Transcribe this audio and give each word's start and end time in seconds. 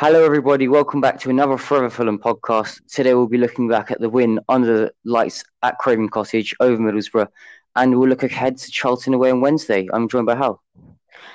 Hello, 0.00 0.24
everybody. 0.24 0.66
Welcome 0.66 1.02
back 1.02 1.20
to 1.20 1.28
another 1.28 1.58
Forever 1.58 1.90
Fulham 1.90 2.18
podcast. 2.18 2.80
Today, 2.90 3.12
we'll 3.12 3.28
be 3.28 3.36
looking 3.36 3.68
back 3.68 3.90
at 3.90 4.00
the 4.00 4.08
win 4.08 4.40
under 4.48 4.66
the 4.78 4.92
lights 5.04 5.44
at 5.62 5.76
Craven 5.76 6.08
Cottage 6.08 6.54
over 6.58 6.78
Middlesbrough, 6.78 7.28
and 7.76 7.98
we'll 7.98 8.08
look 8.08 8.22
ahead 8.22 8.56
to 8.56 8.70
Charlton 8.70 9.12
away 9.12 9.30
on 9.30 9.42
Wednesday. 9.42 9.86
I'm 9.92 10.08
joined 10.08 10.24
by 10.24 10.36
Hal. 10.36 10.62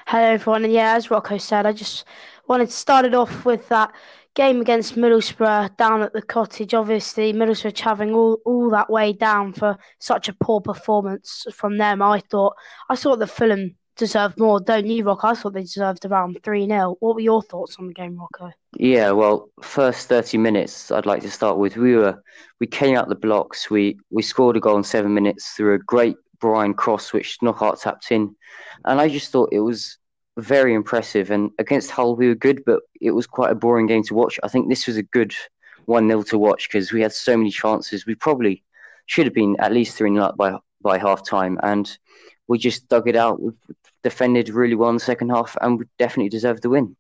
Hello, 0.08 0.24
everyone. 0.24 0.64
And 0.64 0.74
yeah, 0.74 0.96
as 0.96 1.12
Rocco 1.12 1.38
said, 1.38 1.68
I 1.68 1.74
just 1.74 2.06
wanted 2.48 2.66
to 2.70 2.72
start 2.72 3.06
it 3.06 3.14
off 3.14 3.46
with 3.46 3.70
that 3.70 3.94
game 4.34 4.62
against 4.62 4.96
Middlesbrough 4.96 5.78
down 5.78 6.02
at 6.02 6.14
the 6.14 6.24
cottage. 6.24 6.74
Obviously, 6.74 7.34
Middlesbrough 7.34 7.76
travelling 7.76 8.16
all, 8.16 8.40
all 8.46 8.72
that 8.72 8.90
way 8.90 9.14
down 9.14 9.54
for 9.54 9.78
such 10.00 10.28
a 10.28 10.34
poor 10.42 10.60
performance 10.60 11.46
from 11.54 11.78
them. 11.78 12.02
I 12.02 12.20
thought 12.32 12.56
I 12.90 12.96
thought 12.96 13.20
the 13.20 13.28
Fulham 13.28 13.76
deserved 13.96 14.40
more, 14.40 14.60
don't 14.60 14.86
you, 14.86 15.04
Rocco? 15.04 15.28
I 15.28 15.34
thought 15.34 15.54
they 15.54 15.62
deserved 15.62 16.06
around 16.06 16.38
3 16.44 16.68
0. 16.68 16.98
What 17.00 17.16
were 17.16 17.22
your 17.22 17.42
thoughts 17.42 17.78
on 17.80 17.88
the 17.88 17.94
game, 17.94 18.18
Rocco? 18.18 18.52
Yeah, 18.78 19.12
well, 19.12 19.50
first 19.62 20.10
30 20.10 20.38
minutes, 20.38 20.92
I'd 20.92 21.06
like 21.06 21.22
to 21.22 21.32
start 21.32 21.58
with. 21.58 21.78
We 21.78 21.96
were 21.96 22.22
we 22.60 22.68
came 22.68 22.96
out 22.98 23.10
the 23.10 23.16
blocks. 23.16 23.70
We 23.70 23.98
we 24.10 24.22
scored 24.22 24.58
a 24.58 24.60
goal 24.60 24.78
in 24.78 24.84
seven 24.84 25.14
minutes 25.14 25.50
through 25.52 25.76
a 25.76 25.80
great 25.80 26.18
Bryan 26.40 26.74
cross, 26.74 27.14
which 27.14 27.38
Knockaert 27.42 27.80
tapped 27.82 28.12
in. 28.12 28.36
And 28.86 29.00
I 29.00 29.08
just 29.08 29.32
thought 29.32 29.50
it 29.52 29.62
was 29.62 29.98
very 30.38 30.74
impressive. 30.74 31.32
And 31.32 31.52
against 31.60 31.92
Hull, 31.92 32.16
we 32.16 32.28
were 32.28 32.36
good, 32.36 32.64
but 32.66 32.82
it 33.02 33.12
was 33.12 33.28
quite 33.28 33.52
a 33.52 33.56
boring 33.56 33.88
game 33.88 34.04
to 34.04 34.14
watch. 34.14 34.40
I 34.44 34.48
think 34.48 34.70
this 34.70 34.88
was 34.88 34.98
a 34.98 35.04
good 35.04 35.34
1 35.86 36.08
0 36.08 36.24
to 36.24 36.38
watch 36.38 36.68
because 36.68 36.92
we 36.92 37.02
had 37.02 37.14
so 37.14 37.38
many 37.38 37.52
chances. 37.52 38.06
We 38.06 38.16
probably 38.16 38.64
should 39.06 39.26
have 39.26 39.34
been 39.34 39.56
at 39.60 39.72
least 39.74 39.98
3 39.98 40.14
0 40.14 40.24
up 40.24 40.38
by, 40.38 40.58
by 40.86 40.98
half 40.98 41.26
time. 41.28 41.60
And 41.64 41.86
we 42.48 42.58
just 42.60 42.88
dug 42.88 43.10
it 43.10 43.18
out. 43.18 43.42
We 43.42 43.52
defended 44.04 44.50
really 44.50 44.76
well 44.76 44.90
in 44.92 44.96
the 44.96 45.10
second 45.12 45.30
half, 45.32 45.58
and 45.60 45.80
we 45.80 45.86
definitely 45.98 46.30
deserved 46.30 46.62
the 46.62 46.70
win. 46.70 46.96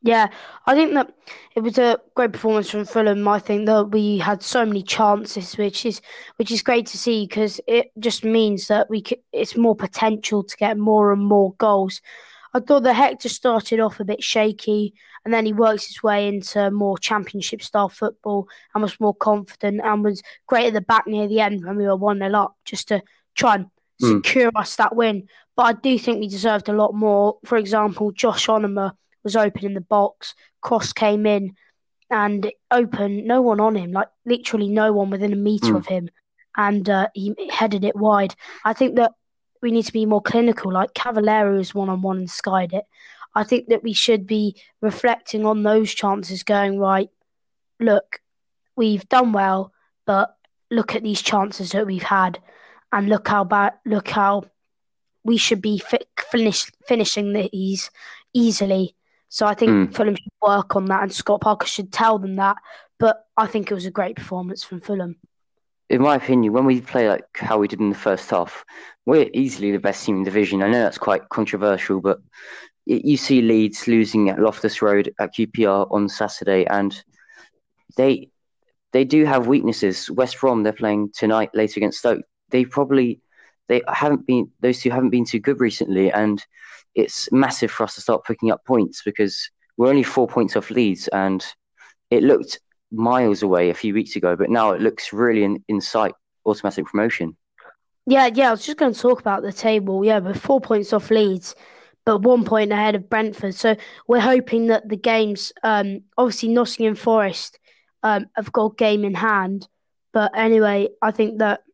Yeah, 0.00 0.28
I 0.64 0.74
think 0.74 0.94
that 0.94 1.12
it 1.56 1.60
was 1.60 1.76
a 1.76 1.98
great 2.14 2.32
performance 2.32 2.70
from 2.70 2.84
Fulham. 2.84 3.26
I 3.26 3.40
think 3.40 3.66
that 3.66 3.90
we 3.90 4.18
had 4.18 4.42
so 4.42 4.64
many 4.64 4.82
chances, 4.82 5.58
which 5.58 5.84
is 5.84 6.00
which 6.36 6.52
is 6.52 6.62
great 6.62 6.86
to 6.86 6.98
see 6.98 7.26
because 7.26 7.60
it 7.66 7.90
just 7.98 8.24
means 8.24 8.68
that 8.68 8.88
we 8.88 9.02
could, 9.02 9.18
it's 9.32 9.56
more 9.56 9.74
potential 9.74 10.44
to 10.44 10.56
get 10.56 10.78
more 10.78 11.12
and 11.12 11.22
more 11.22 11.52
goals. 11.58 12.00
I 12.58 12.60
thought 12.60 12.82
that 12.82 12.94
Hector 12.94 13.28
started 13.28 13.80
off 13.80 14.00
a 14.00 14.04
bit 14.04 14.22
shaky, 14.22 14.94
and 15.24 15.32
then 15.32 15.46
he 15.46 15.52
works 15.52 15.86
his 15.86 16.02
way 16.02 16.28
into 16.28 16.70
more 16.70 16.98
Championship 16.98 17.62
style 17.62 17.88
football 17.88 18.48
and 18.74 18.82
was 18.82 18.98
more 18.98 19.14
confident 19.14 19.80
and 19.82 20.04
was 20.04 20.22
great 20.46 20.66
at 20.66 20.72
the 20.72 20.80
back 20.80 21.06
near 21.06 21.28
the 21.28 21.40
end 21.40 21.64
when 21.64 21.76
we 21.76 21.86
were 21.86 21.96
one 21.96 22.18
0 22.18 22.34
up, 22.34 22.56
just 22.64 22.88
to 22.88 23.02
try 23.36 23.56
and 23.56 23.66
mm. 24.02 24.16
secure 24.16 24.50
us 24.56 24.76
that 24.76 24.96
win. 24.96 25.28
But 25.56 25.62
I 25.62 25.72
do 25.72 25.98
think 25.98 26.20
we 26.20 26.28
deserved 26.28 26.68
a 26.68 26.72
lot 26.72 26.94
more. 26.94 27.38
For 27.44 27.56
example, 27.56 28.12
Josh 28.12 28.46
Onomah 28.46 28.92
was 29.22 29.36
open 29.36 29.64
in 29.64 29.74
the 29.74 29.80
box. 29.80 30.34
Cross 30.60 30.92
came 30.92 31.26
in 31.26 31.54
and 32.10 32.50
open, 32.70 33.26
no 33.26 33.42
one 33.42 33.60
on 33.60 33.76
him, 33.76 33.92
like 33.92 34.08
literally 34.24 34.68
no 34.68 34.92
one 34.92 35.10
within 35.10 35.32
a 35.32 35.36
metre 35.36 35.74
mm. 35.74 35.76
of 35.76 35.86
him. 35.86 36.10
And 36.56 36.88
uh, 36.90 37.08
he 37.14 37.34
headed 37.50 37.84
it 37.84 37.94
wide. 37.94 38.34
I 38.64 38.72
think 38.72 38.96
that 38.96 39.12
we 39.62 39.70
need 39.70 39.86
to 39.86 39.92
be 39.92 40.06
more 40.06 40.22
clinical. 40.22 40.72
Like 40.72 40.94
Cavaleiro 40.94 41.56
was 41.56 41.74
one 41.74 41.88
on 41.88 42.02
one 42.02 42.18
and 42.18 42.30
skied 42.30 42.72
it. 42.72 42.84
I 43.34 43.44
think 43.44 43.68
that 43.68 43.82
we 43.82 43.92
should 43.92 44.26
be 44.26 44.60
reflecting 44.80 45.44
on 45.44 45.62
those 45.62 45.94
chances, 45.94 46.42
going, 46.42 46.78
right, 46.78 47.10
look, 47.78 48.20
we've 48.76 49.08
done 49.08 49.32
well, 49.32 49.72
but 50.06 50.34
look 50.70 50.94
at 50.94 51.02
these 51.02 51.22
chances 51.22 51.70
that 51.70 51.86
we've 51.86 52.02
had 52.02 52.40
and 52.92 53.08
look 53.08 53.28
how 53.28 53.44
bad, 53.44 53.74
look 53.84 54.08
how 54.08 54.44
we 55.24 55.36
should 55.36 55.60
be 55.60 55.78
fi- 55.78 55.98
finish, 56.30 56.70
finishing 56.86 57.32
these 57.32 57.90
easily. 58.32 58.96
So 59.28 59.46
I 59.46 59.54
think 59.54 59.70
mm. 59.70 59.94
Fulham 59.94 60.16
should 60.16 60.32
work 60.40 60.74
on 60.74 60.86
that, 60.86 61.02
and 61.02 61.12
Scott 61.12 61.42
Parker 61.42 61.66
should 61.66 61.92
tell 61.92 62.18
them 62.18 62.36
that. 62.36 62.56
But 62.98 63.26
I 63.36 63.46
think 63.46 63.70
it 63.70 63.74
was 63.74 63.86
a 63.86 63.90
great 63.90 64.16
performance 64.16 64.64
from 64.64 64.80
Fulham. 64.80 65.16
In 65.90 66.02
my 66.02 66.16
opinion, 66.16 66.52
when 66.52 66.66
we 66.66 66.80
play 66.80 67.08
like 67.08 67.24
how 67.34 67.58
we 67.58 67.68
did 67.68 67.80
in 67.80 67.88
the 67.88 67.96
first 67.96 68.28
half, 68.30 68.64
we're 69.06 69.30
easily 69.32 69.72
the 69.72 69.78
best 69.78 70.04
team 70.04 70.16
in 70.16 70.22
the 70.22 70.30
division. 70.30 70.62
I 70.62 70.68
know 70.68 70.82
that's 70.82 70.98
quite 70.98 71.28
controversial, 71.30 72.00
but 72.00 72.18
you 72.84 73.16
see 73.16 73.40
Leeds 73.40 73.88
losing 73.88 74.28
at 74.28 74.38
Loftus 74.38 74.82
Road 74.82 75.12
at 75.18 75.34
QPR 75.34 75.90
on 75.90 76.08
Saturday, 76.08 76.66
and 76.66 77.02
they 77.96 78.30
they 78.92 79.04
do 79.04 79.24
have 79.24 79.46
weaknesses. 79.46 80.10
West 80.10 80.40
Brom, 80.40 80.62
they're 80.62 80.72
playing 80.72 81.10
tonight 81.14 81.50
later 81.54 81.78
against 81.78 81.98
Stoke. 81.98 82.22
They 82.50 82.64
probably 82.64 83.20
they 83.68 83.82
haven't 83.88 84.26
been 84.26 84.50
those 84.60 84.80
two 84.80 84.90
haven't 84.90 85.10
been 85.10 85.24
too 85.24 85.40
good 85.40 85.60
recently, 85.60 86.12
and 86.12 86.44
it's 86.94 87.32
massive 87.32 87.70
for 87.70 87.84
us 87.84 87.94
to 87.94 88.00
start 88.02 88.24
picking 88.24 88.50
up 88.50 88.64
points 88.66 89.02
because 89.02 89.50
we're 89.78 89.88
only 89.88 90.02
four 90.02 90.26
points 90.26 90.56
off 90.56 90.70
Leeds, 90.70 91.08
and 91.08 91.44
it 92.10 92.22
looked 92.22 92.60
miles 92.90 93.42
away 93.42 93.70
a 93.70 93.74
few 93.74 93.94
weeks 93.94 94.16
ago, 94.16 94.36
but 94.36 94.50
now 94.50 94.72
it 94.72 94.80
looks 94.80 95.12
really 95.12 95.44
in, 95.44 95.62
in 95.68 95.80
sight. 95.80 96.14
Automatic 96.46 96.86
promotion. 96.86 97.36
Yeah, 98.06 98.30
yeah. 98.32 98.48
I 98.48 98.50
was 98.52 98.64
just 98.64 98.78
going 98.78 98.94
to 98.94 98.98
talk 98.98 99.20
about 99.20 99.42
the 99.42 99.52
table. 99.52 100.04
Yeah, 100.04 100.18
we're 100.18 100.32
four 100.32 100.60
points 100.60 100.94
off 100.94 101.10
Leeds, 101.10 101.54
but 102.06 102.22
one 102.22 102.44
point 102.44 102.72
ahead 102.72 102.94
of 102.94 103.10
Brentford. 103.10 103.54
So 103.54 103.76
we're 104.06 104.20
hoping 104.20 104.68
that 104.68 104.88
the 104.88 104.96
games, 104.96 105.52
um, 105.62 106.00
obviously 106.16 106.48
Nottingham 106.48 106.94
Forest, 106.94 107.58
um, 108.02 108.26
have 108.34 108.50
got 108.52 108.78
game 108.78 109.04
in 109.04 109.14
hand. 109.14 109.68
But 110.14 110.32
anyway, 110.34 110.88
I 111.02 111.10
think 111.10 111.40
that 111.40 111.64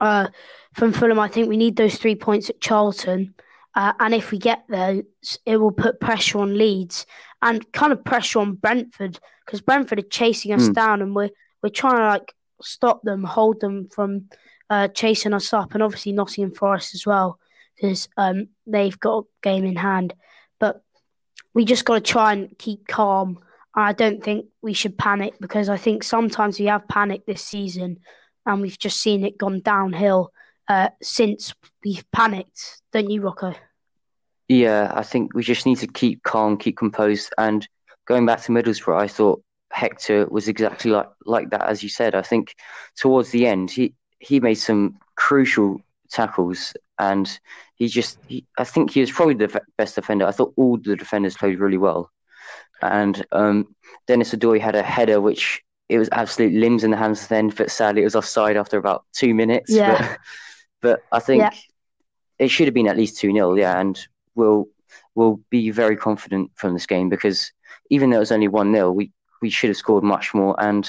uh, 0.00 0.28
from 0.74 0.92
Fulham, 0.92 1.18
I 1.18 1.28
think 1.28 1.48
we 1.48 1.56
need 1.56 1.76
those 1.76 1.96
three 1.96 2.16
points 2.16 2.50
at 2.50 2.60
Charlton. 2.60 3.34
Uh, 3.74 3.92
and 3.98 4.14
if 4.14 4.30
we 4.30 4.38
get 4.38 4.64
there, 4.68 5.02
it 5.44 5.56
will 5.56 5.72
put 5.72 6.00
pressure 6.00 6.38
on 6.38 6.56
Leeds 6.56 7.06
and 7.42 7.70
kind 7.72 7.92
of 7.92 8.04
pressure 8.04 8.38
on 8.38 8.54
Brentford 8.54 9.18
because 9.44 9.60
Brentford 9.60 9.98
are 9.98 10.02
chasing 10.02 10.52
us 10.52 10.68
mm. 10.68 10.74
down, 10.74 11.02
and 11.02 11.14
we're 11.14 11.30
we're 11.62 11.70
trying 11.70 11.96
to 11.96 12.06
like 12.06 12.32
stop 12.62 13.02
them, 13.02 13.24
hold 13.24 13.60
them 13.60 13.88
from 13.88 14.28
uh, 14.70 14.88
chasing 14.88 15.34
us 15.34 15.52
up, 15.52 15.74
and 15.74 15.82
obviously 15.82 16.12
Nottingham 16.12 16.54
Forest 16.54 16.94
as 16.94 17.06
well 17.06 17.38
because 17.74 18.08
um, 18.16 18.48
they've 18.66 18.98
got 18.98 19.18
a 19.24 19.26
game 19.42 19.64
in 19.64 19.76
hand. 19.76 20.14
But 20.60 20.82
we 21.52 21.64
just 21.64 21.84
got 21.84 21.94
to 21.94 22.00
try 22.00 22.32
and 22.32 22.56
keep 22.58 22.86
calm. 22.86 23.40
I 23.74 23.92
don't 23.92 24.22
think 24.22 24.46
we 24.62 24.72
should 24.72 24.96
panic 24.96 25.34
because 25.40 25.68
I 25.68 25.76
think 25.76 26.04
sometimes 26.04 26.60
we 26.60 26.66
have 26.66 26.86
panicked 26.86 27.26
this 27.26 27.42
season, 27.42 27.98
and 28.46 28.60
we've 28.60 28.78
just 28.78 29.00
seen 29.00 29.24
it 29.24 29.36
gone 29.36 29.60
downhill 29.60 30.32
uh, 30.68 30.88
since 31.02 31.54
we've 31.84 32.04
panicked, 32.12 32.82
don't 32.92 33.10
you, 33.10 33.20
Rocco? 33.20 33.54
Yeah, 34.48 34.92
I 34.94 35.02
think 35.02 35.34
we 35.34 35.42
just 35.42 35.66
need 35.66 35.78
to 35.78 35.86
keep 35.86 36.22
calm, 36.22 36.56
keep 36.56 36.76
composed. 36.76 37.32
And 37.38 37.66
going 38.06 38.26
back 38.26 38.42
to 38.42 38.52
Middlesbrough, 38.52 39.00
I 39.00 39.08
thought 39.08 39.42
Hector 39.70 40.26
was 40.26 40.48
exactly 40.48 40.90
like, 40.90 41.08
like 41.24 41.50
that, 41.50 41.66
as 41.66 41.82
you 41.82 41.88
said. 41.88 42.14
I 42.14 42.22
think 42.22 42.54
towards 42.96 43.30
the 43.30 43.46
end, 43.46 43.70
he, 43.70 43.94
he 44.18 44.40
made 44.40 44.54
some 44.54 44.98
crucial 45.16 45.80
tackles 46.10 46.74
and 46.98 47.38
he 47.76 47.88
just, 47.88 48.18
he, 48.28 48.46
I 48.58 48.64
think 48.64 48.90
he 48.90 49.00
was 49.00 49.10
probably 49.10 49.34
the 49.34 49.60
best 49.78 49.94
defender. 49.94 50.26
I 50.26 50.32
thought 50.32 50.52
all 50.56 50.76
the 50.76 50.94
defenders 50.94 51.36
played 51.36 51.58
really 51.58 51.78
well. 51.78 52.10
And 52.82 53.24
um, 53.32 53.74
Denis 54.06 54.34
Odoi 54.34 54.60
had 54.60 54.76
a 54.76 54.82
header 54.82 55.20
which 55.20 55.62
it 55.88 55.98
was 55.98 56.08
absolute 56.12 56.52
limbs 56.52 56.84
in 56.84 56.90
the 56.90 56.96
hands 56.96 57.26
then, 57.28 57.48
but 57.48 57.70
sadly 57.70 58.02
it 58.02 58.04
was 58.04 58.16
offside 58.16 58.56
after 58.56 58.76
about 58.76 59.04
two 59.12 59.34
minutes. 59.34 59.72
Yeah. 59.72 59.98
But, 59.98 60.18
but 60.84 61.02
I 61.10 61.18
think 61.18 61.40
yeah. 61.40 61.50
it 62.38 62.48
should 62.48 62.66
have 62.66 62.74
been 62.74 62.88
at 62.88 62.98
least 62.98 63.18
2 63.18 63.32
0, 63.32 63.54
yeah. 63.54 63.80
And 63.80 63.98
we'll, 64.34 64.68
we'll 65.14 65.40
be 65.48 65.70
very 65.70 65.96
confident 65.96 66.50
from 66.56 66.74
this 66.74 66.84
game 66.84 67.08
because 67.08 67.50
even 67.88 68.10
though 68.10 68.18
it 68.18 68.20
was 68.20 68.32
only 68.32 68.48
1 68.48 68.70
0, 68.70 68.92
we, 68.92 69.10
we 69.40 69.48
should 69.48 69.70
have 69.70 69.78
scored 69.78 70.04
much 70.04 70.34
more. 70.34 70.54
And 70.62 70.86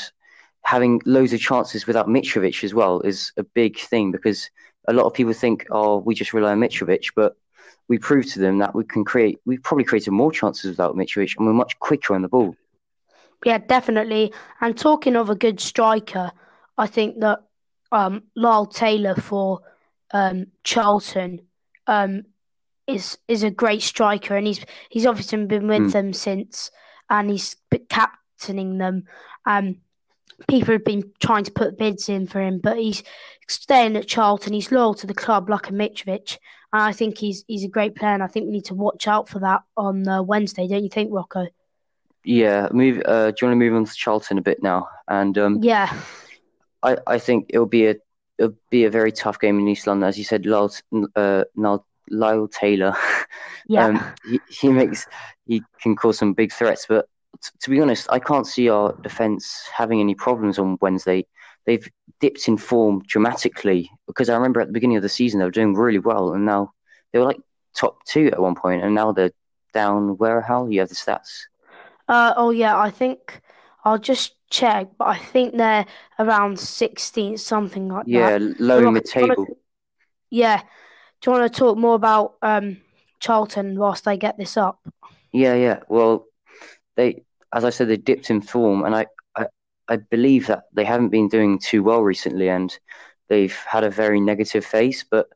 having 0.64 1.02
loads 1.06 1.32
of 1.32 1.40
chances 1.40 1.88
without 1.88 2.08
Mitrovic 2.08 2.62
as 2.66 2.74
well 2.74 3.00
is 3.02 3.32
a 3.38 3.44
big 3.44 3.80
thing 3.80 4.12
because 4.12 4.50
a 4.90 4.94
lot 4.94 5.06
of 5.06 5.14
people 5.14 5.32
think, 5.32 5.66
oh, 5.72 6.00
we 6.00 6.14
just 6.14 6.34
rely 6.34 6.52
on 6.52 6.60
Mitrovic, 6.60 7.12
but 7.16 7.38
we 7.88 7.98
proved 7.98 8.34
to 8.34 8.40
them 8.40 8.58
that 8.58 8.76
we 8.76 8.84
can 8.84 9.06
create, 9.06 9.40
we 9.46 9.58
probably 9.60 9.86
created 9.86 10.12
more 10.12 10.32
chances 10.32 10.70
without 10.72 10.98
Mitrovic 10.98 11.38
and 11.38 11.48
we're 11.48 11.54
much 11.54 11.80
quicker 11.80 12.16
on 12.16 12.22
the 12.22 12.28
ball. 12.28 12.54
Yeah, 13.46 13.60
definitely. 13.60 14.34
And 14.60 14.78
talking 14.78 15.16
of 15.16 15.30
a 15.30 15.36
good 15.36 15.62
striker, 15.62 16.34
I 16.78 16.88
think 16.88 17.22
that 17.22 17.44
um, 17.92 18.24
Lyle 18.36 18.66
Taylor 18.66 19.16
for 19.16 19.62
um, 20.12 20.48
Charlton 20.64 21.42
um, 21.88 22.24
is 22.88 23.18
is 23.28 23.44
a 23.44 23.52
great 23.52 23.82
striker, 23.82 24.36
and 24.36 24.48
he's 24.48 24.64
he's 24.90 25.06
obviously 25.06 25.46
been 25.46 25.68
with 25.68 25.84
mm. 25.84 25.92
them 25.92 26.14
since, 26.14 26.72
and 27.10 27.30
he's 27.30 27.56
captaining 27.90 28.78
them. 28.78 29.06
Um, 29.46 29.78
people 30.48 30.74
have 30.74 30.86
been 30.86 31.12
trying 31.20 31.44
to 31.46 31.52
put 31.52 31.78
bids 31.78 32.10
in 32.10 32.28
for 32.28 32.42
him, 32.42 32.60
but 32.60 32.78
he's 32.78 33.04
staying 33.48 33.96
at 33.96 34.08
Charlton. 34.08 34.54
He's 34.54 34.72
loyal 34.72 34.94
to 34.96 35.08
the 35.08 35.14
club, 35.14 35.50
like 35.50 35.70
a 35.70 35.74
Mitrovic, 35.74 36.38
and 36.74 36.82
I 36.82 36.92
think 36.92 37.18
he's 37.18 37.44
he's 37.48 37.64
a 37.64 37.70
great 37.70 37.96
player. 37.96 38.14
And 38.14 38.24
I 38.24 38.28
think 38.28 38.46
we 38.46 38.52
need 38.52 38.66
to 38.66 38.76
watch 38.76 39.08
out 39.08 39.30
for 39.30 39.40
that 39.40 39.64
on 39.78 40.08
uh, 40.08 40.24
Wednesday, 40.24 40.68
don't 40.68 40.84
you 40.84 40.90
think, 40.90 41.10
Rocco? 41.12 41.48
Yeah, 42.24 42.70
move. 42.72 43.02
Uh, 43.06 43.32
do 43.32 43.36
you 43.42 43.48
want 43.48 43.54
to 43.54 43.56
move 43.56 43.76
on 43.76 43.86
to 43.86 43.94
Charlton 43.94 44.38
a 44.38 44.42
bit 44.42 44.62
now? 44.64 44.88
And 45.08 45.38
um, 45.38 45.60
yeah, 45.62 45.96
I, 46.82 46.98
I 47.08 47.20
think 47.20 47.48
it'll 47.50 47.66
be 47.66 47.88
a 47.88 47.96
it'll 48.38 48.56
be 48.70 48.86
a 48.86 48.90
very 48.90 49.12
tough 49.12 49.40
game 49.40 49.60
in 49.60 49.68
East 49.68 49.88
London, 49.88 50.08
as 50.08 50.18
you 50.18 50.24
said. 50.24 50.46
Lyle, 50.46 50.72
uh, 51.16 51.44
Lyle 52.10 52.48
Taylor. 52.48 52.94
Yeah. 53.68 53.88
Um, 53.88 54.14
he, 54.30 54.40
he 54.48 54.70
makes 54.70 55.08
he 55.48 55.64
can 55.82 55.96
cause 55.96 56.20
some 56.20 56.34
big 56.34 56.54
threats, 56.54 56.86
but 56.88 57.08
t- 57.44 57.50
to 57.64 57.70
be 57.72 57.82
honest, 57.82 58.06
I 58.12 58.20
can't 58.20 58.46
see 58.46 58.70
our 58.70 58.94
defense 59.02 59.68
having 59.76 60.00
any 60.00 60.14
problems 60.14 60.60
on 60.60 60.78
Wednesday. 60.82 61.26
They've 61.66 61.90
dipped 62.20 62.48
in 62.48 62.58
form 62.58 63.02
dramatically 63.08 63.90
because 64.06 64.30
I 64.30 64.36
remember 64.36 64.62
at 64.62 64.68
the 64.68 64.74
beginning 64.74 64.98
of 64.98 65.02
the 65.02 65.10
season 65.10 65.40
they 65.40 65.46
were 65.46 65.50
doing 65.50 65.74
really 65.74 65.98
well, 65.98 66.34
and 66.34 66.46
now 66.46 66.74
they 67.12 67.18
were 67.18 67.26
like 67.26 67.40
top 67.74 68.06
two 68.06 68.28
at 68.28 68.40
one 68.40 68.54
point, 68.54 68.84
and 68.84 68.94
now 68.94 69.12
they're 69.12 69.32
down. 69.74 70.16
Where 70.18 70.42
how 70.42 70.68
you 70.68 70.82
have 70.82 70.90
the 70.90 70.96
stats? 70.96 71.46
Uh, 72.08 72.36
oh 72.38 72.52
yeah, 72.52 72.78
I 72.78 72.92
think 72.92 73.42
I'll 73.84 73.98
just 73.98 74.35
check, 74.50 74.88
but 74.98 75.08
I 75.08 75.18
think 75.18 75.58
they're 75.58 75.86
around 76.20 76.60
16th, 76.60 77.40
something 77.40 77.90
like 77.90 78.08
Yeah, 78.08 78.38
that. 78.38 78.42
low 78.60 78.80
do 78.80 78.84
you 78.84 79.02
wanna, 79.22 79.36
table. 79.36 79.58
yeah, 80.30 80.62
do 81.22 81.32
you 81.32 81.38
want 81.38 81.52
to 81.54 81.60
talk 81.60 81.78
more 81.78 81.96
about 81.96 82.36
um 82.42 82.78
Charlton 83.20 83.78
whilst 83.80 84.08
I 84.08 84.16
get 84.16 84.38
this 84.38 84.58
up? 84.58 84.80
Yeah, 85.32 85.56
yeah. 85.56 85.80
Well, 85.90 86.26
they, 86.96 87.24
as 87.54 87.66
I 87.66 87.70
said, 87.70 87.90
they 87.90 87.98
dipped 87.98 88.30
in 88.30 88.42
form, 88.42 88.84
and 88.86 88.96
I, 88.96 89.08
I, 89.36 89.48
I 89.88 89.98
believe 89.98 90.48
that 90.48 90.64
they 90.74 90.86
haven't 90.86 91.10
been 91.10 91.28
doing 91.30 91.60
too 91.60 91.84
well 91.84 92.02
recently, 92.02 92.50
and 92.50 92.78
they've 93.30 93.56
had 93.68 93.84
a 93.84 93.90
very 93.90 94.22
negative 94.22 94.66
phase. 94.66 95.06
But 95.10 95.28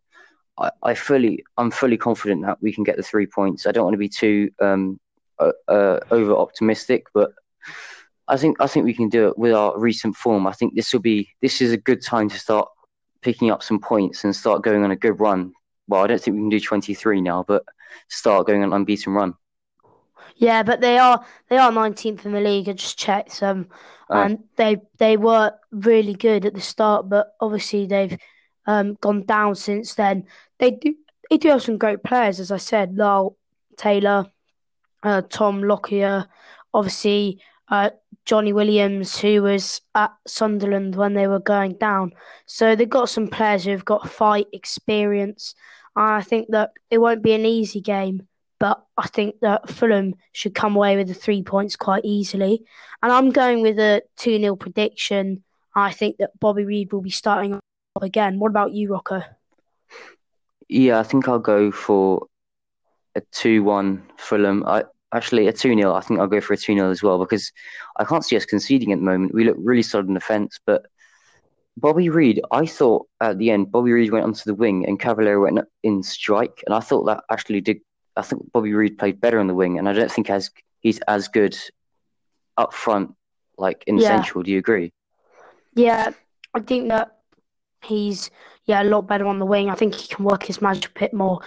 I, 0.58 0.72
I 0.84 0.94
fully, 0.94 1.44
I'm 1.58 1.72
fully 1.72 1.98
confident 1.98 2.44
that 2.46 2.62
we 2.62 2.74
can 2.74 2.84
get 2.84 2.98
the 2.98 3.04
three 3.04 3.28
points. 3.28 3.66
I 3.68 3.72
don't 3.72 3.86
want 3.86 3.94
to 3.94 3.98
be 4.00 4.10
too 4.10 4.52
um, 4.62 5.00
uh, 5.40 5.52
uh, 5.68 6.00
over 6.12 6.34
optimistic, 6.36 7.08
but 7.14 7.32
I 8.30 8.38
think 8.38 8.58
I 8.62 8.68
think 8.68 8.86
we 8.86 8.94
can 8.94 9.10
do 9.10 9.28
it 9.30 9.38
with 9.38 9.54
our 9.54 9.78
recent 9.80 10.16
form. 10.16 10.48
I 10.48 10.54
think 10.54 10.76
this 10.76 10.94
will 10.94 11.02
be 11.02 11.30
this 11.42 11.62
is 11.62 11.72
a 11.72 11.78
good 11.78 12.04
time 12.04 12.30
to 12.30 12.40
start 12.40 12.68
picking 13.22 13.52
up 13.52 13.64
some 13.64 13.80
points 13.80 14.24
and 14.24 14.36
start 14.36 14.64
going 14.64 14.84
on 14.84 14.92
a 14.92 14.96
good 14.96 15.20
run. 15.20 15.54
Well, 15.88 16.04
I 16.04 16.08
don't 16.08 16.22
think 16.22 16.36
we 16.36 16.42
can 16.42 16.50
do 16.50 16.60
23 16.60 17.22
now, 17.22 17.44
but 17.48 17.64
start 18.08 18.48
going 18.48 18.62
on 18.64 18.70
an 18.70 18.74
unbeaten 18.74 19.14
run. 19.14 19.34
Yeah, 20.36 20.64
but 20.64 20.82
they 20.82 20.98
are 20.98 21.26
they 21.50 21.58
are 21.58 21.72
19th 21.72 22.26
in 22.26 22.32
the 22.32 22.40
league. 22.42 22.70
I 22.70 22.74
just 22.74 22.98
checked 22.98 23.40
them, 23.40 23.70
Uh, 24.10 24.26
and 24.26 24.44
they 24.56 24.78
they 24.98 25.18
were 25.18 25.54
really 25.72 26.14
good 26.14 26.46
at 26.46 26.54
the 26.54 26.62
start, 26.62 27.10
but 27.10 27.36
obviously 27.40 27.88
they've 27.88 28.18
um 28.66 28.96
gone 29.02 29.26
down 29.26 29.56
since 29.56 29.96
then. 29.96 30.28
They 30.60 30.72
do 30.72 30.96
they 31.30 31.38
do 31.38 31.50
have 31.50 31.64
some 31.64 31.78
great 31.78 32.04
players, 32.04 32.40
as 32.40 32.52
I 32.52 32.58
said, 32.58 32.96
Lyle 32.98 33.38
Taylor, 33.78 34.32
uh, 35.04 35.22
Tom 35.30 35.64
Lockyer, 35.64 36.28
obviously 36.74 37.42
uh, 37.70 37.92
Jonny 38.26 38.54
Williams, 38.54 39.18
who 39.20 39.42
was 39.44 39.82
at 39.96 40.12
Sunderland 40.28 40.96
when 40.96 41.14
they 41.14 41.28
were 41.28 41.40
going 41.40 41.74
down. 41.74 42.14
So 42.46 42.76
they've 42.76 42.90
got 42.90 43.10
some 43.10 43.28
players 43.28 43.66
who've 43.66 43.86
got 43.86 44.10
fight 44.10 44.48
experience. 44.54 45.56
And 45.96 46.06
I 46.06 46.22
think 46.22 46.50
that 46.50 46.72
it 46.90 47.00
won't 47.00 47.24
be 47.24 47.34
an 47.34 47.46
easy 47.46 47.82
game, 47.82 48.28
but 48.60 48.84
I 48.98 49.08
think 49.08 49.40
that 49.42 49.70
Fulham 49.70 50.16
should 50.32 50.56
come 50.56 50.76
away 50.76 50.96
with 50.96 51.08
the 51.08 51.14
three 51.14 51.44
points 51.44 51.76
quite 51.76 52.06
easily. 52.06 52.64
And 53.02 53.12
I'm 53.12 53.32
going 53.32 53.62
with 53.62 53.80
a 53.80 54.04
2 54.18 54.40
0 54.40 54.56
prediction. 54.56 55.44
I 55.76 55.92
think 55.92 56.18
that 56.18 56.40
Bobby 56.40 56.66
Reid 56.66 56.94
will 56.94 57.02
be 57.02 57.10
starting 57.10 57.60
again. 58.02 58.40
What 58.40 58.50
about 58.50 58.74
you, 58.74 58.92
Rocco? 58.92 59.24
yeah, 60.70 61.00
I 61.00 61.04
think 61.04 61.28
I'll 61.28 61.40
go 61.40 61.72
for 61.72 62.28
a 63.16 63.22
two-one 63.32 64.04
Fulham. 64.18 64.64
I 64.66 64.84
actually 65.14 65.48
a 65.48 65.54
two-nil. 65.54 65.94
I 65.94 66.02
think 66.02 66.20
I'll 66.20 66.28
go 66.28 66.42
for 66.42 66.54
a 66.54 66.58
two-nil 66.58 66.90
as 66.90 67.02
well 67.04 67.20
because 67.20 67.52
I 67.98 68.06
can't 68.06 68.24
see 68.24 68.36
us 68.38 68.46
conceding 68.46 68.92
at 68.92 69.00
the 69.00 69.06
moment. 69.06 69.34
We 69.34 69.44
look 69.46 69.58
really 69.60 69.82
solid 69.82 70.08
in 70.08 70.14
defence, 70.14 70.60
but 70.66 70.86
Bobby 71.78 72.10
Reid, 72.10 72.42
I 72.52 72.66
thought 72.66 73.08
at 73.22 73.38
the 73.38 73.52
end 73.52 73.72
Bobby 73.72 73.92
Reid 73.94 74.12
went 74.12 74.26
onto 74.26 74.44
the 74.46 74.56
wing 74.56 74.86
and 74.86 75.00
Cavaleiro 75.00 75.42
went 75.44 75.60
in 75.84 76.04
strike, 76.04 76.64
and 76.66 76.76
I 76.76 76.80
thought 76.80 77.06
that 77.06 77.24
actually 77.32 77.62
did. 77.62 77.80
I 78.16 78.22
think 78.22 78.52
Bobby 78.52 78.74
Reid 78.74 78.98
played 78.98 79.22
better 79.22 79.40
on 79.40 79.48
the 79.48 79.54
wing, 79.54 79.78
and 79.80 79.88
I 79.88 79.94
don't 79.94 80.12
think 80.12 80.30
as 80.30 80.52
he's 80.82 81.00
as 81.08 81.28
good 81.30 81.58
up 82.58 82.74
front, 82.74 83.16
like 83.58 83.84
in 83.88 84.00
Yeah, 84.00 84.18
central. 84.18 84.44
Do 84.44 84.52
you 84.52 84.58
agree? 84.58 84.92
yeah, 85.76 86.10
I 86.54 86.60
think 86.60 86.90
that 86.90 87.18
he's 87.82 88.30
yeah 88.66 88.84
a 88.84 88.84
lot 88.84 89.08
better 89.08 89.26
on 89.26 89.40
the 89.40 89.46
wing. 89.46 89.70
I 89.70 89.76
think 89.76 89.96
he 89.96 90.14
can 90.14 90.26
work 90.26 90.44
his 90.44 90.62
magic 90.62 90.92
a 90.96 91.00
bit 91.00 91.14
more, 91.14 91.40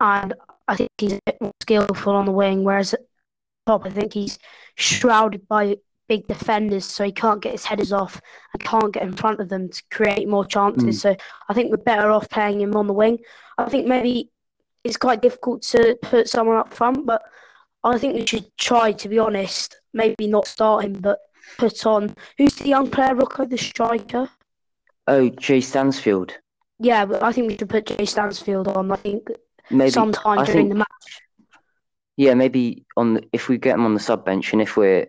and 0.00 0.34
I 0.66 0.74
think 0.74 0.90
he's 0.98 1.12
a 1.12 1.20
bit 1.26 1.40
more 1.40 1.52
skillful 1.62 2.14
on 2.14 2.24
the 2.26 2.32
wing. 2.32 2.64
Whereas 2.64 2.94
top, 3.66 3.84
I 3.84 3.90
think 3.90 4.12
he's 4.12 4.38
shrouded 4.76 5.46
by 5.48 5.76
big 6.08 6.26
defenders, 6.28 6.84
so 6.84 7.04
he 7.04 7.12
can't 7.12 7.42
get 7.42 7.52
his 7.52 7.64
headers 7.64 7.92
off 7.92 8.20
and 8.52 8.62
can't 8.62 8.92
get 8.92 9.02
in 9.02 9.12
front 9.12 9.40
of 9.40 9.48
them 9.48 9.68
to 9.68 9.82
create 9.90 10.28
more 10.28 10.44
chances. 10.44 10.98
Mm. 10.98 11.00
So 11.00 11.16
I 11.48 11.54
think 11.54 11.70
we're 11.70 11.78
better 11.78 12.10
off 12.10 12.28
playing 12.30 12.60
him 12.60 12.76
on 12.76 12.86
the 12.86 12.92
wing. 12.92 13.18
I 13.58 13.68
think 13.68 13.86
maybe 13.86 14.30
it's 14.84 14.96
quite 14.96 15.20
difficult 15.20 15.62
to 15.62 15.98
put 16.02 16.28
someone 16.28 16.56
up 16.56 16.72
front, 16.72 17.06
but 17.06 17.22
I 17.82 17.98
think 17.98 18.14
we 18.14 18.26
should 18.26 18.46
try, 18.56 18.92
to 18.92 19.08
be 19.08 19.18
honest, 19.18 19.80
maybe 19.92 20.26
not 20.26 20.46
start 20.46 20.84
him, 20.84 20.94
but 20.94 21.18
put 21.58 21.86
on 21.86 22.14
who's 22.38 22.54
the 22.54 22.68
young 22.68 22.90
player, 22.90 23.14
Rocco, 23.14 23.44
the 23.44 23.58
striker? 23.58 24.28
Oh, 25.08 25.28
Jay 25.30 25.60
Stansfield. 25.60 26.36
Yeah, 26.78 27.06
but 27.06 27.22
I 27.22 27.32
think 27.32 27.48
we 27.48 27.56
should 27.56 27.68
put 27.68 27.86
Jay 27.86 28.04
Stansfield 28.04 28.68
on. 28.68 28.92
I 28.92 28.96
think 28.96 29.28
Maybe 29.70 29.90
sometime 29.90 30.38
I 30.40 30.44
during 30.44 30.58
think 30.58 30.68
the 30.70 30.74
match. 30.76 31.22
Yeah, 32.16 32.34
maybe 32.34 32.84
on 32.96 33.14
the, 33.14 33.22
if 33.32 33.48
we 33.48 33.58
get 33.58 33.74
him 33.74 33.84
on 33.84 33.94
the 33.94 34.00
sub 34.00 34.24
bench 34.24 34.52
and 34.52 34.62
if 34.62 34.76
we're 34.76 35.06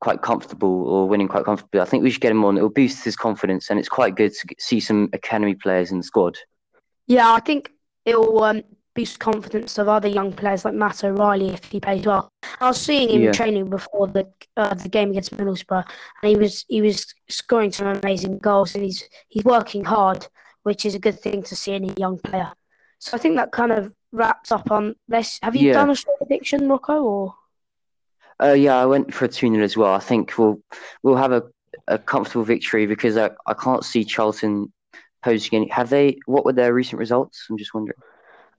quite 0.00 0.22
comfortable 0.22 0.88
or 0.88 1.08
winning 1.08 1.28
quite 1.28 1.44
comfortably, 1.44 1.80
I 1.80 1.84
think 1.84 2.02
we 2.02 2.10
should 2.10 2.20
get 2.20 2.32
him 2.32 2.44
on. 2.44 2.58
It 2.58 2.62
will 2.62 2.70
boost 2.70 3.04
his 3.04 3.16
confidence, 3.16 3.70
and 3.70 3.78
it's 3.78 3.88
quite 3.88 4.14
good 4.16 4.32
to 4.32 4.54
see 4.58 4.80
some 4.80 5.08
academy 5.12 5.54
players 5.54 5.90
in 5.90 5.98
the 5.98 6.04
squad. 6.04 6.38
Yeah, 7.06 7.32
I 7.32 7.40
think 7.40 7.70
it'll 8.04 8.42
um, 8.42 8.62
boost 8.94 9.18
confidence 9.18 9.78
of 9.78 9.88
other 9.88 10.08
young 10.08 10.32
players 10.32 10.64
like 10.64 10.74
Matt 10.74 11.04
O'Riley 11.04 11.50
if 11.50 11.64
he 11.64 11.80
plays 11.80 12.04
well. 12.04 12.32
I 12.60 12.68
was 12.68 12.80
seeing 12.80 13.10
him 13.10 13.22
Yeah, 13.22 13.32
training 13.32 13.70
before 13.70 14.08
the 14.08 14.28
uh, 14.56 14.74
the 14.74 14.88
game 14.88 15.10
against 15.10 15.36
Middlesbrough, 15.36 15.84
and 16.22 16.30
he 16.30 16.36
was 16.36 16.64
he 16.68 16.82
was 16.82 17.06
scoring 17.28 17.72
some 17.72 17.86
amazing 17.86 18.38
goals, 18.38 18.74
and 18.74 18.84
he's 18.84 19.08
he's 19.28 19.44
working 19.44 19.84
hard, 19.84 20.26
which 20.62 20.84
is 20.84 20.94
a 20.94 20.98
good 20.98 21.18
thing 21.18 21.42
to 21.44 21.56
see 21.56 21.72
in 21.72 21.90
a 21.90 21.94
young 21.94 22.18
player. 22.18 22.52
So 23.00 23.16
I 23.16 23.18
think 23.18 23.36
that 23.36 23.50
kind 23.50 23.72
of 23.72 23.92
wraps 24.12 24.52
up 24.52 24.70
on 24.70 24.94
this. 25.08 25.38
Have 25.42 25.56
you 25.56 25.72
done 25.72 25.90
a 25.90 25.94
short 25.94 26.18
prediction, 26.18 26.68
Rocco, 26.68 27.02
or? 27.02 27.34
uh, 28.42 28.52
yeah. 28.52 28.76
I 28.76 28.86
went 28.86 29.12
for 29.12 29.24
a 29.24 29.28
2 29.28 29.50
0 29.52 29.64
as 29.64 29.76
well. 29.76 29.92
I 29.92 29.98
think 29.98 30.36
we'll 30.38 30.60
we'll 31.02 31.16
have 31.16 31.32
a, 31.32 31.42
a 31.88 31.98
comfortable 31.98 32.44
victory 32.44 32.86
because 32.86 33.16
I, 33.16 33.30
I 33.46 33.54
can't 33.54 33.84
see 33.84 34.04
Charlton 34.04 34.72
posing 35.24 35.56
any. 35.56 35.68
Have 35.68 35.88
they? 35.90 36.18
What 36.26 36.44
were 36.44 36.52
their 36.52 36.74
recent 36.74 36.98
results? 36.98 37.46
I'm 37.48 37.56
just 37.56 37.74
wondering. 37.74 37.96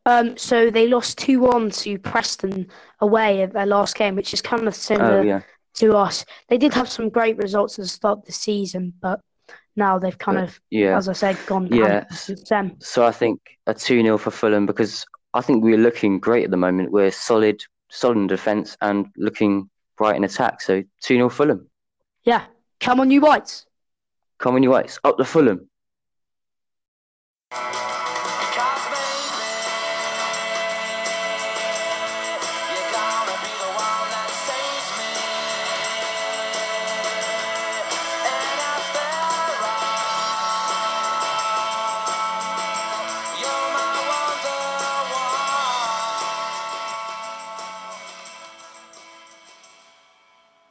Um, 0.08 0.36
so 0.36 0.72
they 0.72 0.88
lost 0.88 1.20
2-1 1.20 1.80
to 1.84 2.00
Preston 2.00 2.68
away 3.02 3.44
at 3.44 3.54
their 3.54 3.68
last 3.68 3.96
game, 3.96 4.16
which 4.16 4.34
is 4.34 4.42
kind 4.42 4.68
of 4.68 4.70
Oh 4.70 4.72
similar 4.72 5.24
yeah, 5.24 5.42
to 5.76 5.96
us. 5.96 6.26
They 6.50 6.58
did 6.58 6.74
have 6.74 6.90
some 6.90 7.10
great 7.10 7.38
results 7.38 7.78
at 7.78 7.84
the 7.84 7.90
start 7.90 8.18
of 8.20 8.26
the 8.26 8.32
season, 8.32 8.94
but 9.00 9.22
now 9.76 10.00
they've 10.00 10.18
kind 10.18 10.38
but 10.38 10.44
of, 10.46 10.60
yeah, 10.70 10.98
as 10.98 11.08
I 11.08 11.14
said, 11.14 11.38
gone 11.46 11.68
yeah. 11.68 11.88
down 11.88 12.06
S- 12.12 12.24
since 12.24 12.50
then. 12.50 12.76
So 12.80 13.06
I 13.06 13.12
think 13.12 13.40
a 13.68 13.74
2 13.74 14.02
0 14.02 14.18
for 14.18 14.32
Fulham 14.32 14.66
because 14.66 15.06
I 15.34 15.42
think 15.42 15.64
we're 15.64 15.78
looking 15.78 16.20
great 16.20 16.44
at 16.44 16.52
the 16.52 16.58
moment. 16.58 16.92
We're 16.92 17.12
solid, 17.12 17.62
solid 17.90 18.18
in 18.18 18.28
defence 18.28 18.76
and 18.82 19.08
looking 19.18 19.70
bright 19.98 20.16
in 20.16 20.24
attack. 20.24 20.62
So 20.62 20.82
2 21.02 21.16
0 21.16 21.30
Fulham. 21.30 21.70
Yeah, 22.24 22.44
come 22.80 23.00
on, 23.00 23.12
you 23.12 23.22
whites. 23.22 23.66
Come 24.38 24.56
on, 24.56 24.64
you 24.64 24.72
whites. 24.72 25.00
Up 25.04 25.18
the 25.18 25.26
Fulham. 25.26 25.70